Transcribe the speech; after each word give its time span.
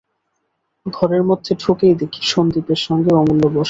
ঘরের 0.85 1.23
মধ্যে 1.29 1.51
ঢুকেই 1.61 1.95
দেখি 2.01 2.21
সন্দীপের 2.25 2.79
সঙ্গে 2.87 3.11
অমূল্য 3.13 3.43
বসে 3.45 3.49
আছে। 3.49 3.59